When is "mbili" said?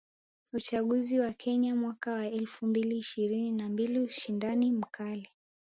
2.67-2.97, 3.69-3.99